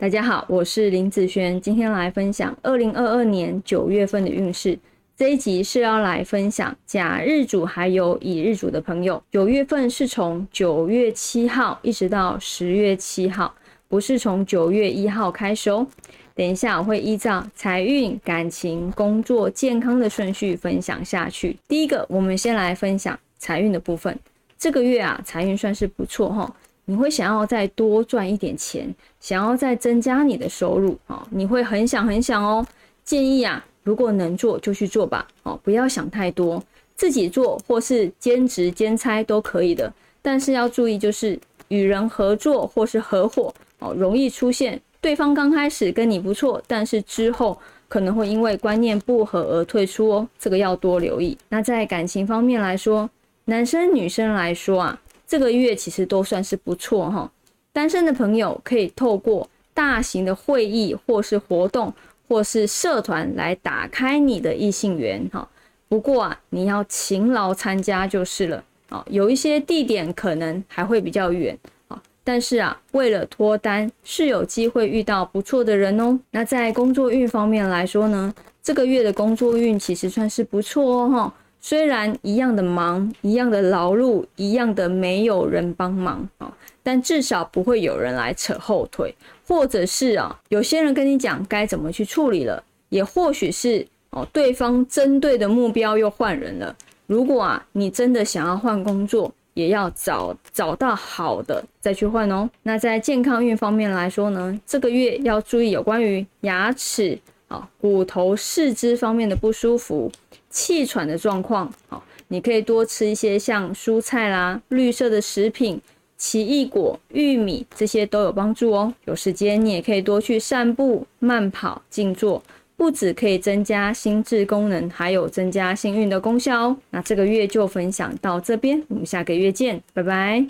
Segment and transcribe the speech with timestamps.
[0.00, 4.78] 大家好，我是林子轩，今天来分享二零二二年九月份的运势。
[5.16, 13.52] 这一集是要来分享甲日主还有乙日主的朋友，九月份是从九月七号一直到十月七号，
[13.88, 15.84] 不是从九月一号开始哦。
[16.32, 21.56] 等一下我会依照财运、感情、工作、健康的顺序分享下去。
[21.66, 24.16] 第一个，我们先来分享财运的部分。
[24.56, 26.54] 这个月啊，财运算是不错哈。
[26.90, 31.22] 你会想要再多赚一点钱，想要再增加你的收入啊？
[31.28, 32.66] 你会很想很想哦。
[33.04, 36.62] 建议啊，如果能做就去做吧，哦，不要想太多，
[36.96, 39.92] 自己做或是兼职兼差都可以的。
[40.22, 41.38] 但是要注意，就是
[41.68, 51.36] 与人合作或是合伙哦，容易出现对方刚开始跟你不错，但是之后可能会因为观念不合而退出哦，这个要多留意。
[51.50, 53.10] 那在感情方面来说，
[53.44, 54.98] 男生女生来说啊。
[55.28, 57.30] 这个月其实都算是不错哈，
[57.70, 61.92] 单身的朋友可以透过大型的会议或是活动
[62.26, 65.46] 或是社团来打开你的异性缘哈。
[65.86, 69.04] 不过啊，你要勤劳参加就是了啊。
[69.10, 71.56] 有一些地点可能还会比较远
[71.88, 76.18] 啊，但是啊，为了脱单是有机会遇到不错的人哦。
[76.30, 81.34] 那在工作运方面来说呢，这个月的工作运其实算是不错哦哈。
[81.60, 89.14] 虽然一样的忙，一样的劳碌，一样的没有人帮忙啊，但至少不会有人来扯后腿，
[89.46, 96.74] 或者是啊，有些人跟你讲该怎么去处理了，也或许是哦，对方针对的目标又换人了。
[97.06, 102.48] 如果啊，你真的想要换工作，也要找找到好的再去换哦。
[102.62, 110.10] 那在健康运方面来说呢，这个月要注意有关于牙齿啊、骨头、四肢方面的不舒服。
[110.50, 115.78] 气喘的状况，好，你可以多吃一些像蔬菜啦、绿色的食品、
[116.16, 118.92] 奇异果、玉米这些都有帮助哦。
[119.04, 122.42] 有时间你也可以多去散步、慢跑、静坐，
[122.78, 126.76] 不止可以增加心智功能，还有增加幸运的功效哦。
[126.90, 130.46] 那这个月就分享到这边，我们下个月见，拜拜。